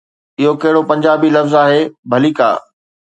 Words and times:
اهو 0.39 0.51
ڪهڙو 0.61 0.81
پنجابي 0.91 1.29
لفظ 1.35 1.53
آهي، 1.63 1.81
ڀليڪا. 2.11 2.49